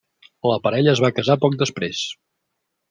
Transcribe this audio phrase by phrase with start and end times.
[0.51, 2.05] La parella es va casar poc després.